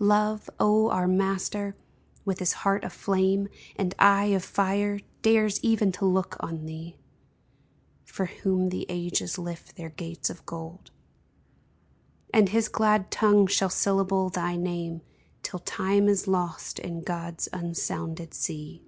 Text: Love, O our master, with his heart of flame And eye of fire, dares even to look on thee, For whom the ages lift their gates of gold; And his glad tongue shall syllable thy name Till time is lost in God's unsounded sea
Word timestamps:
Love, 0.00 0.50
O 0.58 0.90
our 0.90 1.06
master, 1.06 1.76
with 2.24 2.40
his 2.40 2.52
heart 2.54 2.82
of 2.82 2.92
flame 2.92 3.48
And 3.76 3.94
eye 4.00 4.34
of 4.34 4.42
fire, 4.42 4.98
dares 5.22 5.62
even 5.62 5.92
to 5.92 6.04
look 6.04 6.34
on 6.40 6.66
thee, 6.66 6.98
For 8.04 8.26
whom 8.26 8.70
the 8.70 8.86
ages 8.88 9.38
lift 9.38 9.76
their 9.76 9.90
gates 9.90 10.28
of 10.28 10.44
gold; 10.44 10.90
And 12.34 12.48
his 12.48 12.66
glad 12.66 13.12
tongue 13.12 13.46
shall 13.46 13.70
syllable 13.70 14.28
thy 14.28 14.56
name 14.56 15.02
Till 15.44 15.60
time 15.60 16.08
is 16.08 16.26
lost 16.26 16.80
in 16.80 17.02
God's 17.04 17.48
unsounded 17.52 18.34
sea 18.34 18.82